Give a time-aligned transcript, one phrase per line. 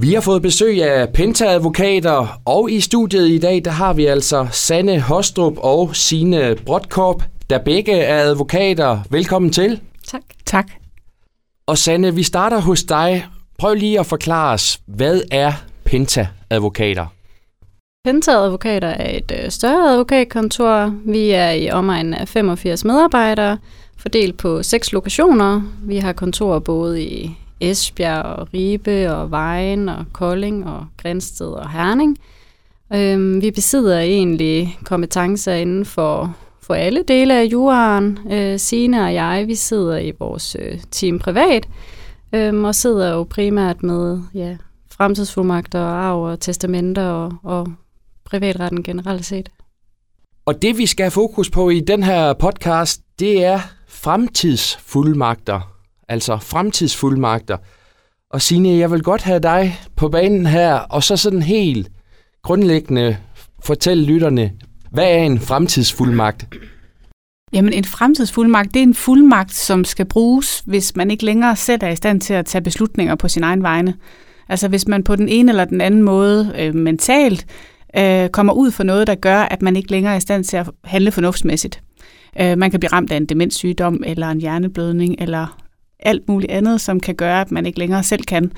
[0.00, 4.48] Vi har fået besøg af Penta-advokater, og i studiet i dag, der har vi altså
[4.52, 8.98] Sanne Hostrup og Sine Brodkorp, der begge er advokater.
[9.10, 9.80] Velkommen til.
[10.06, 10.22] Tak.
[10.46, 10.66] Tak.
[11.66, 13.26] Og Sanne, vi starter hos dig.
[13.58, 15.52] Prøv lige at forklare os, hvad er
[15.84, 17.06] Penta-advokater?
[18.04, 20.94] Penta-advokater er et øh, større advokatkontor.
[21.04, 23.58] Vi er i omegnen af 85 medarbejdere,
[23.98, 25.62] fordelt på seks lokationer.
[25.82, 31.70] Vi har kontorer både i Esbjerg og Ribe og Vejen og Kolding og Grænsted og
[31.70, 32.18] Herning.
[32.94, 38.18] Øhm, vi besidder egentlig kompetencer inden for, for alle dele af juraen.
[38.30, 41.68] Øh, Sine og jeg, vi sidder i vores øh, team privat,
[42.32, 44.56] øhm, og sidder jo primært med ja,
[44.90, 47.68] fremtidsfuldmagter, og arv og testamenter og, og
[48.24, 49.48] privatretten generelt set.
[50.46, 55.75] Og det vi skal have fokus på i den her podcast, det er fremtidsfuldmagter.
[56.08, 57.56] Altså fremtidsfuldmagter.
[58.30, 61.88] Og Signe, jeg vil godt have dig på banen her, og så sådan helt
[62.42, 63.16] grundlæggende
[63.64, 64.52] fortælle lytterne,
[64.90, 66.46] hvad er en fremtidsfuldmagt?
[67.52, 71.82] Jamen en fremtidsfuldmagt, det er en fuldmagt, som skal bruges, hvis man ikke længere selv
[71.82, 73.94] er i stand til at tage beslutninger på sin egen vegne.
[74.48, 77.46] Altså hvis man på den ene eller den anden måde øh, mentalt
[77.98, 80.56] øh, kommer ud for noget, der gør, at man ikke længere er i stand til
[80.56, 81.82] at handle fornuftsmæssigt.
[82.40, 85.65] Øh, man kan blive ramt af en demenssygdom, eller en hjerneblødning, eller
[86.00, 88.52] alt muligt andet, som kan gøre, at man ikke længere selv kan.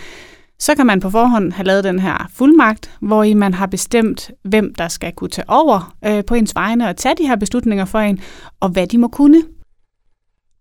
[0.58, 4.30] Så kan man på forhånd have lavet den her fuldmagt, hvor i man har bestemt,
[4.44, 7.84] hvem der skal kunne tage over øh, på ens vegne og tage de her beslutninger
[7.84, 8.20] for en,
[8.60, 9.42] og hvad de må kunne.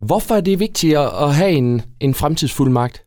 [0.02, 3.04] Hvorfor er det vigtigt at have en, en fremtidsfuldmagt?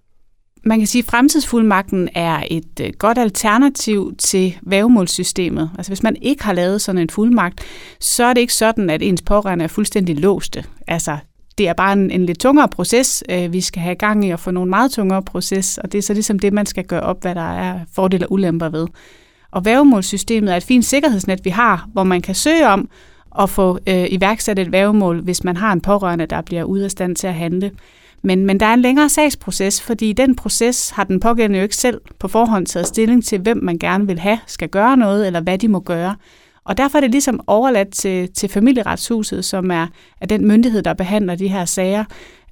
[0.64, 5.70] Man kan sige, at fremtidsfuldmagten er et øh, godt alternativ til vævemålssystemet.
[5.78, 7.60] Altså hvis man ikke har lavet sådan en fuldmagt,
[8.00, 10.64] så er det ikke sådan, at ens pårørende er fuldstændig låste.
[10.86, 11.18] Altså
[11.58, 14.40] det er bare en, en lidt tungere proces, øh, vi skal have gang i at
[14.40, 17.22] få nogle meget tungere proces, og det er så ligesom det, man skal gøre op,
[17.22, 18.86] hvad der er fordele og ulemper ved.
[19.50, 22.88] Og værgemålssystemet er et fint sikkerhedsnet, vi har, hvor man kan søge om
[23.38, 26.90] at få øh, iværksat et værgemål, hvis man har en pårørende, der bliver ude af
[26.90, 27.70] stand til at handle.
[28.22, 31.62] Men, men der er en længere sagsproces, fordi i den proces har den pågældende jo
[31.62, 35.26] ikke selv på forhånd taget stilling til, hvem man gerne vil have skal gøre noget,
[35.26, 36.16] eller hvad de må gøre.
[36.64, 39.86] Og derfor er det ligesom overladt til, til familieretshuset, som er,
[40.20, 42.04] er den myndighed, der behandler de her sager,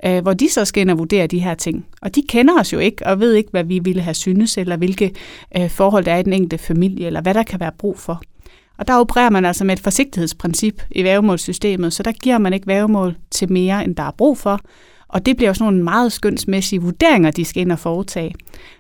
[0.04, 1.86] øh, hvor de så skal ind og vurdere de her ting.
[2.02, 4.76] Og de kender os jo ikke, og ved ikke, hvad vi ville have synes, eller
[4.76, 5.14] hvilke
[5.56, 8.22] øh, forhold der er i den enkelte familie, eller hvad der kan være brug for.
[8.78, 12.66] Og der opererer man altså med et forsigtighedsprincip i vævemålssystemet, så der giver man ikke
[12.66, 14.60] vævemål til mere, end der er brug for.
[15.08, 18.34] Og det bliver også nogle meget skønsmæssige vurderinger, de skal ind og foretage.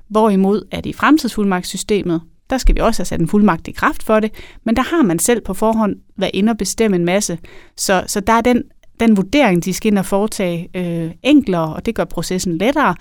[0.08, 2.20] Hvorimod at i fremtidsfuldmagtssystemet,
[2.50, 4.32] der skal vi også have sat en fuldmagt i kraft for det,
[4.64, 7.38] men der har man selv på forhånd været inde og bestemme en masse.
[7.76, 8.62] Så, så der er den,
[9.00, 12.94] den vurdering, de skal ind og foretage øh, enklere, og det gør processen lettere.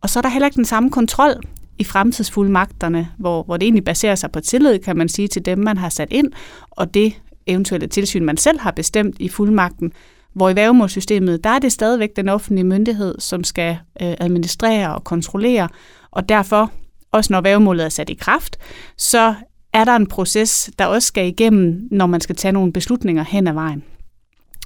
[0.00, 1.34] Og så er der heller ikke den samme kontrol
[1.78, 5.58] i fremtidsfuldmagterne, hvor, hvor det egentlig baserer sig på tillid, kan man sige, til dem,
[5.58, 6.32] man har sat ind,
[6.70, 7.14] og det
[7.46, 9.92] eventuelle tilsyn, man selv har bestemt i fuldmagten.
[10.32, 15.04] Hvor i værgemålssystemet, der er det stadigvæk den offentlige myndighed, som skal øh, administrere og
[15.04, 15.68] kontrollere,
[16.10, 16.72] og derfor
[17.14, 18.56] også når værgemålet er sat i kraft,
[18.98, 19.34] så
[19.72, 23.46] er der en proces, der også skal igennem, når man skal tage nogle beslutninger hen
[23.46, 23.84] ad vejen.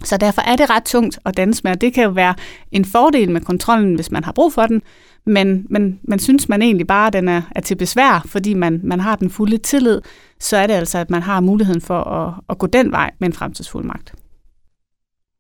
[0.05, 2.35] Så derfor er det ret tungt at danse med, og det kan jo være
[2.73, 4.83] en fordel med kontrollen, hvis man har brug for den,
[5.27, 8.81] men, men man synes man egentlig bare, at den er, er til besvær, fordi man,
[8.85, 10.01] man har den fulde tillid,
[10.41, 13.29] så er det altså, at man har muligheden for at, at gå den vej med
[13.29, 14.15] en fremtidsfuldmagt.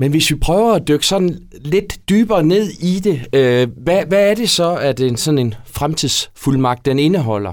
[0.00, 4.30] Men hvis vi prøver at dykke sådan lidt dybere ned i det, øh, hvad, hvad
[4.30, 7.52] er det så, at en sådan en fremtidsfuldmagt den indeholder?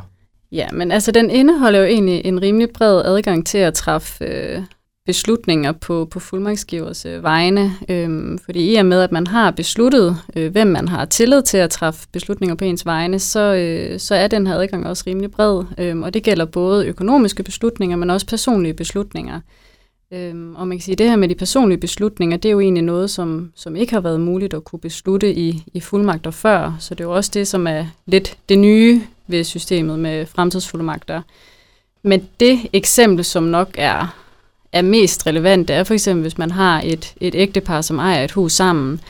[0.52, 4.62] Ja, men altså den indeholder jo egentlig en rimelig bred adgang til at træffe øh,
[5.06, 7.72] beslutninger på, på fuldmagtsgivers øh, vegne.
[7.90, 11.58] Øh, fordi i og med, at man har besluttet, øh, hvem man har tillid til
[11.58, 15.32] at træffe beslutninger på ens vegne, så, øh, så er den her adgang også rimelig
[15.32, 15.64] bred.
[15.78, 19.40] Øh, og det gælder både økonomiske beslutninger, men også personlige beslutninger.
[20.16, 22.60] Øhm, og man kan sige, at det her med de personlige beslutninger, det er jo
[22.60, 26.76] egentlig noget, som, som ikke har været muligt at kunne beslutte i, i fuldmagter før.
[26.80, 31.22] Så det er jo også det, som er lidt det nye ved systemet med fremtidsfuldmagter.
[32.04, 34.16] Men det eksempel, som nok er,
[34.72, 38.24] er mest relevant, det er for eksempel, hvis man har et, et ægtepar, som ejer
[38.24, 39.02] et hus sammen,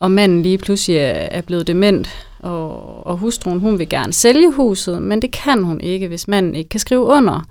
[0.00, 0.98] og manden lige pludselig
[1.30, 2.08] er blevet dement,
[2.38, 6.54] og, og hustruen hun vil gerne sælge huset, men det kan hun ikke, hvis manden
[6.54, 7.46] ikke kan skrive under.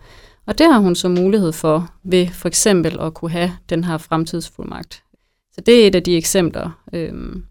[0.45, 3.98] Og det har hun så mulighed for ved for eksempel at kunne have den her
[3.98, 5.04] fremtidsfuldmagt.
[5.51, 6.69] Så det er et af de eksempler.
[6.94, 7.44] Øhm,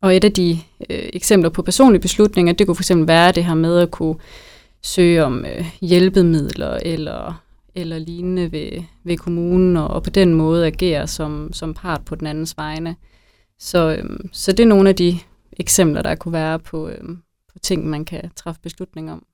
[0.00, 0.58] og et af de
[0.90, 4.16] øh, eksempler på personlige beslutninger, det kunne for eksempel være det her med at kunne
[4.82, 7.42] søge om øh, hjælpemidler eller,
[7.74, 12.14] eller lignende ved, ved kommunen, og, og på den måde agere som, som part på
[12.14, 12.96] den andens vegne.
[13.58, 15.18] Så, øhm, så det er nogle af de
[15.52, 17.18] eksempler, der kunne være på, øhm,
[17.52, 19.26] på ting, man kan træffe beslutninger om.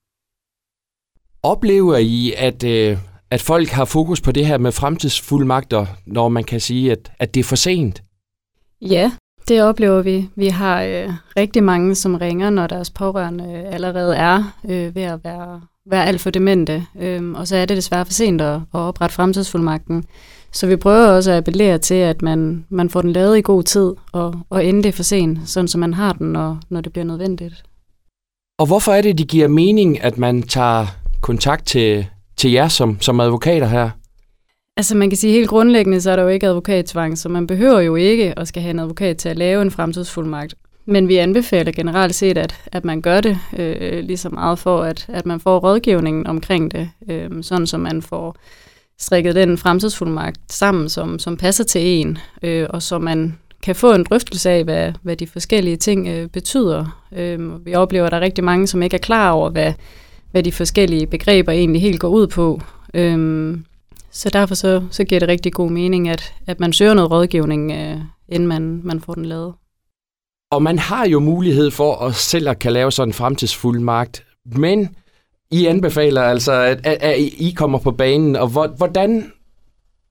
[1.42, 2.98] Oplever I, at, øh,
[3.30, 7.34] at folk har fokus på det her med fremtidsfuldmagter, når man kan sige, at, at
[7.34, 8.02] det er for sent?
[8.80, 9.12] Ja,
[9.48, 10.28] det oplever vi.
[10.36, 15.24] Vi har øh, rigtig mange, som ringer, når deres pårørende allerede er øh, ved at
[15.24, 16.86] være, være alt for demente.
[17.00, 20.04] Øh, og så er det desværre for sent at, at oprette fremtidsfuldmagten.
[20.52, 23.62] Så vi prøver også at appellere til, at man, man får den lavet i god
[23.62, 26.80] tid, og, og inden det er for sent, sådan så man har den, når, når
[26.80, 27.64] det bliver nødvendigt.
[28.58, 30.86] Og hvorfor er det, det giver mening, at man tager
[31.20, 32.06] kontakt til,
[32.36, 33.90] til jer som, som advokater her?
[34.76, 37.80] Altså man kan sige helt grundlæggende, så er der jo ikke advokattvang, så man behøver
[37.80, 40.54] jo ikke at skal have en advokat til at lave en fremtidsfuldmagt.
[40.86, 44.82] Men vi anbefaler generelt set, at, at man gør det øh, lige så meget for,
[44.82, 48.36] at, at man får rådgivningen omkring det, øh, sådan så man får
[48.98, 53.92] strikket den fremtidsfuldmagt sammen, som, som passer til en, øh, og så man kan få
[53.92, 57.02] en drøftelse af, hvad, hvad de forskellige ting øh, betyder.
[57.12, 59.72] Øh, vi oplever, at der er rigtig mange, som ikke er klar over, hvad,
[60.30, 62.60] hvad de forskellige begreber egentlig helt går ud på.
[62.94, 63.64] Øhm,
[64.10, 67.72] så derfor så, så giver det rigtig god mening, at, at man søger noget rådgivning,
[67.72, 67.98] øh,
[68.28, 69.54] inden man, man får den lavet.
[70.50, 74.96] Og man har jo mulighed for at selv at kan lave sådan en fremtidsfuldmagt, men
[75.50, 79.32] I anbefaler altså, at, at, at I kommer på banen, og hvordan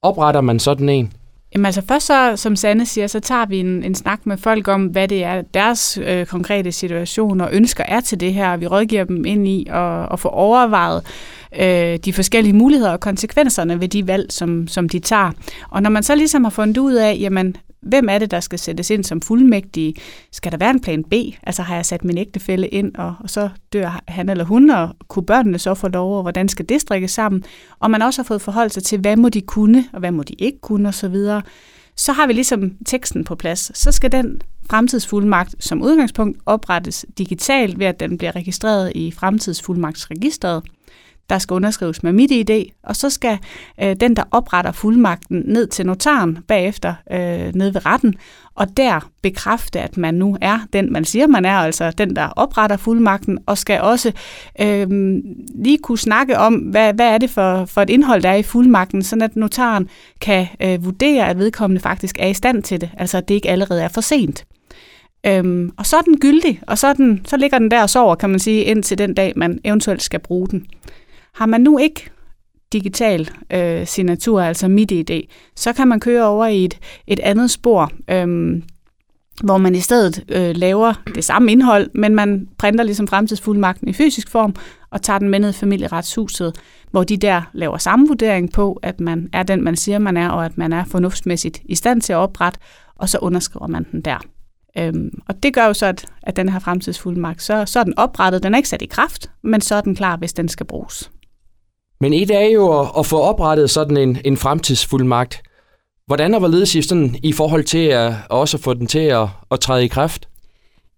[0.01, 1.13] opretter man sådan en?
[1.53, 4.67] Jamen altså først så, som Sanne siger, så tager vi en, en snak med folk
[4.67, 8.57] om, hvad det er, deres øh, konkrete situation og ønsker er til det her.
[8.57, 11.03] Vi rådgiver dem ind i at, at få overvejet
[11.59, 15.31] øh, de forskellige muligheder og konsekvenserne ved de valg, som, som de tager.
[15.69, 18.59] Og når man så ligesom har fundet ud af, jamen hvem er det, der skal
[18.59, 19.93] sættes ind som fuldmægtige?
[20.31, 21.13] Skal der være en plan B?
[21.43, 24.89] Altså har jeg sat min ægtefælle ind, og, og så dør han eller hun, og
[25.07, 27.43] kunne børnene så få lov, og hvordan skal det strikkes sammen?
[27.79, 30.23] Og man også har fået forhold sig til, hvad må de kunne, og hvad må
[30.23, 31.15] de ikke kunne, osv.
[31.15, 31.41] Så,
[31.95, 33.77] så har vi ligesom teksten på plads.
[33.77, 40.63] Så skal den fremtidsfuldmagt som udgangspunkt oprettes digitalt ved, at den bliver registreret i fremtidsfuldmagtsregisteret
[41.29, 43.37] der skal underskrives med mit ID, og så skal
[43.81, 48.15] øh, den, der opretter fuldmagten, ned til notaren bagefter øh, ned ved retten,
[48.55, 52.27] og der bekræfte, at man nu er den, man siger, man er, altså den, der
[52.35, 54.11] opretter fuldmagten, og skal også
[54.61, 54.87] øh,
[55.55, 58.43] lige kunne snakke om, hvad, hvad er det for, for et indhold, der er i
[58.43, 59.89] fuldmagten, så at notaren
[60.21, 63.49] kan øh, vurdere, at vedkommende faktisk er i stand til det, altså at det ikke
[63.49, 64.45] allerede er for sent.
[65.25, 67.89] Øhm, og så er den gyldig, og så, er den, så ligger den der og
[67.89, 70.65] sover, kan man sige, indtil den dag, man eventuelt skal bruge den.
[71.39, 72.09] Har man nu ikke
[72.73, 75.21] digital øh, signatur, altså MidiID,
[75.55, 78.61] så kan man køre over i et, et andet spor, øh,
[79.43, 83.93] hvor man i stedet øh, laver det samme indhold, men man printer ligesom fremtidsfuldmagten i
[83.93, 84.55] fysisk form
[84.89, 86.55] og tager den med ned i familieretshuset,
[86.91, 90.29] hvor de der laver samme vurdering på, at man er den, man siger, man er,
[90.29, 92.59] og at man er fornuftsmæssigt i stand til at oprette,
[92.95, 94.17] og så underskriver man den der.
[94.77, 97.97] Øhm, og det gør jo så, at, at den her fremtidsfuldmagt, så, så er den
[97.97, 100.65] oprettet, den er ikke sat i kraft, men så er den klar, hvis den skal
[100.65, 101.11] bruges.
[102.01, 105.41] Men et er jo at, at få oprettet sådan en, en fremtidsfuldmagt.
[106.07, 109.59] Hvordan og hvorledes I, sådan, i forhold til at også få den til at, at
[109.59, 110.27] træde i kraft?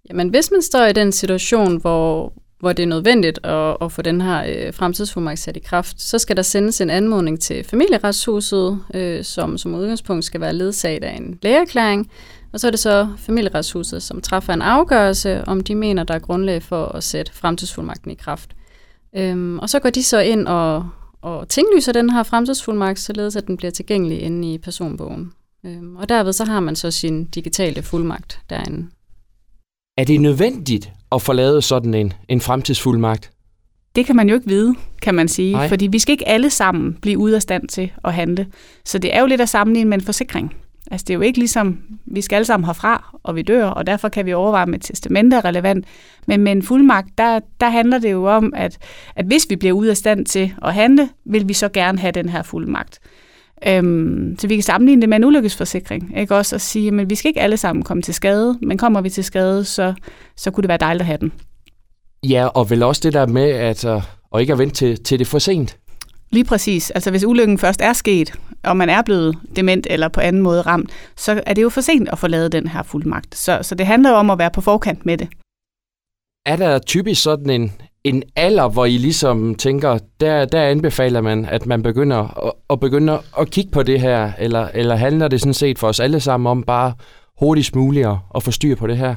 [0.09, 4.01] Jamen, hvis man står i den situation, hvor, hvor det er nødvendigt at, at få
[4.01, 8.79] den her øh, fremtidsfuldmagt sat i kraft, så skal der sendes en anmodning til familieretshuset,
[8.93, 12.11] øh, som som udgangspunkt skal være ledsaget af en lægeerklæring.
[12.53, 16.19] Og så er det så familieretshuset, som træffer en afgørelse, om de mener, der er
[16.19, 18.49] grundlag for at sætte fremtidsfuldmagten i kraft.
[19.15, 20.89] Øhm, og så går de så ind og,
[21.21, 25.31] og tinglyser den her fremtidsfuldmagt, således at den bliver tilgængelig inde i personbogen.
[25.65, 28.87] Øhm, og derved så har man så sin digitale fuldmagt derinde.
[29.97, 33.31] Er det nødvendigt at få lavet sådan en, en fremtidsfuldmagt?
[33.95, 35.69] Det kan man jo ikke vide, kan man sige, Nej.
[35.69, 38.47] fordi vi skal ikke alle sammen blive ude af stand til at handle.
[38.85, 40.55] Så det er jo lidt at sammenligne med en forsikring.
[40.91, 43.87] Altså det er jo ikke ligesom, vi skal alle sammen herfra, og vi dør, og
[43.87, 45.85] derfor kan vi overveje, med testamente er relevant.
[46.27, 48.77] Men med en fuldmagt, der, der handler det jo om, at,
[49.15, 52.11] at hvis vi bliver ude af stand til at handle, vil vi så gerne have
[52.11, 52.99] den her fuldmagt.
[53.67, 56.13] Øhm, så vi kan sammenligne det med en ulykkesforsikring.
[56.17, 56.35] Ikke?
[56.35, 59.09] Også at sige, at vi skal ikke alle sammen komme til skade, men kommer vi
[59.09, 59.93] til skade, så,
[60.37, 61.31] så kunne det være dejligt at have den.
[62.29, 65.19] Ja, og vel også det der med, at, øh, og ikke at vente til, til
[65.19, 65.77] det for sent.
[66.31, 66.91] Lige præcis.
[66.91, 68.33] Altså hvis ulykken først er sket,
[68.63, 71.81] og man er blevet dement eller på anden måde ramt, så er det jo for
[71.81, 73.35] sent at få lavet den her fuldmagt.
[73.35, 75.27] Så, så det handler jo om at være på forkant med det.
[76.45, 77.71] Er der typisk sådan en,
[78.03, 82.79] en alder, hvor I ligesom tænker, der, der anbefaler man, at man begynder at, at
[82.79, 86.19] begynde at kigge på det her, eller, eller handler det sådan set for os alle
[86.19, 86.93] sammen om bare
[87.39, 89.15] hurtigst muligt at få styr på det her?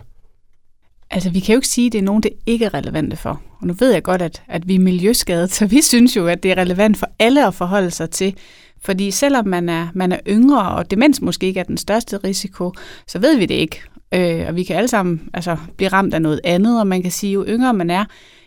[1.14, 3.40] Altså, vi kan jo ikke sige, at det er nogen, det ikke er relevante for.
[3.60, 6.42] Og nu ved jeg godt, at, at vi er miljøskadet, så vi synes jo, at
[6.42, 8.34] det er relevant for alle at forholde sig til.
[8.80, 12.72] Fordi selvom man er, man er yngre, og demens måske ikke er den største risiko,
[13.06, 13.82] så ved vi det ikke.
[14.14, 17.10] Øh, og vi kan alle sammen altså, blive ramt af noget andet, og man kan
[17.10, 18.04] sige, jo yngre man er,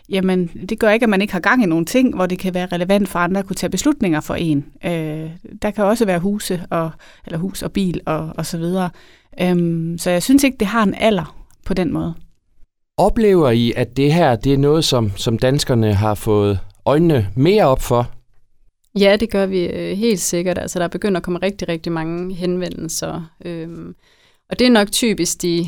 [0.09, 2.53] jamen det gør ikke, at man ikke har gang i nogle ting, hvor det kan
[2.53, 4.65] være relevant for andre at kunne tage beslutninger for en.
[4.85, 5.29] Øh,
[5.61, 6.91] der kan også være huse og,
[7.25, 8.89] eller hus og bil og, og så videre.
[9.41, 12.13] Øhm, så jeg synes ikke, det har en alder på den måde.
[12.99, 17.65] Oplever I, at det her det er noget, som, som danskerne har fået øjnene mere
[17.65, 18.11] op for?
[18.99, 20.57] Ja, det gør vi øh, helt sikkert.
[20.57, 23.31] Altså, der begynder at komme rigtig, rigtig mange henvendelser.
[23.45, 23.95] Øhm,
[24.49, 25.65] og det er nok typisk de,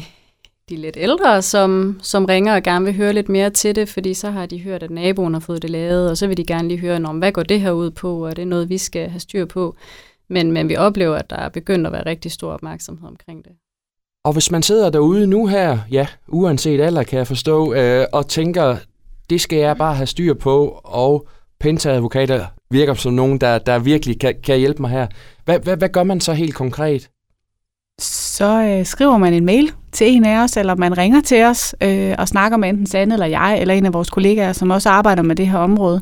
[0.69, 4.13] de lidt ældre, som, som ringer og gerne vil høre lidt mere til det, fordi
[4.13, 6.67] så har de hørt, at naboen har fået det lavet, og så vil de gerne
[6.67, 9.09] lige høre, om hvad går det her ud på, og det er noget, vi skal
[9.09, 9.75] have styr på.
[10.27, 13.51] Men, men vi oplever, at der er begyndt at være rigtig stor opmærksomhed omkring det.
[14.25, 18.27] Og hvis man sidder derude nu her, ja, uanset alder kan jeg forstå, øh, og
[18.27, 18.77] tænker,
[19.29, 21.27] det skal jeg bare have styr på, og
[21.59, 25.07] Penta-advokater virker som nogen, der, der virkelig kan, kan hjælpe mig her.
[25.45, 27.09] Hvad, hvad, hvad gør man så helt konkret?
[28.01, 31.75] Så øh, skriver man en mail til en af os, eller man ringer til os
[31.83, 34.89] øh, og snakker med enten Sande eller jeg, eller en af vores kollegaer, som også
[34.89, 36.01] arbejder med det her område.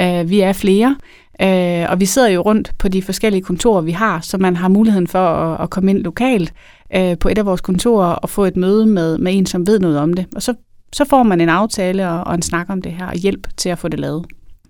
[0.00, 0.96] Øh, vi er flere,
[1.42, 4.68] øh, og vi sidder jo rundt på de forskellige kontorer, vi har, så man har
[4.68, 6.52] muligheden for at, at komme ind lokalt
[6.96, 9.78] øh, på et af vores kontorer og få et møde med, med en, som ved
[9.78, 10.26] noget om det.
[10.36, 10.54] Og så,
[10.92, 13.68] så får man en aftale og, og en snak om det her, og hjælp til
[13.68, 14.26] at få det lavet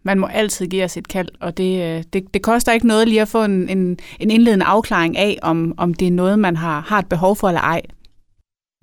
[0.08, 3.08] man må altid give os et kald, og det, øh, det, det koster ikke noget
[3.08, 6.56] lige at få en, en, en indledende afklaring af, om, om det er noget, man
[6.56, 7.82] har, har et behov for eller ej.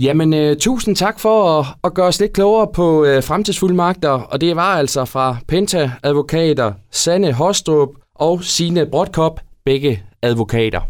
[0.01, 4.41] Jamen, øh, tusind tak for at, at gøre os lidt klogere på øh, fremtidsfuldmagter, og
[4.41, 10.81] det var altså fra Penta-advokater Sanne Hostrup og Sine Brodkop, begge advokater.